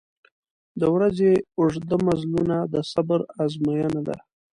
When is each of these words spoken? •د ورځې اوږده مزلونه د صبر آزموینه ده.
•د 0.79 0.81
ورځې 0.95 1.31
اوږده 1.59 1.97
مزلونه 2.07 2.57
د 2.73 2.75
صبر 2.91 3.19
آزموینه 3.43 4.01
ده. 4.07 4.17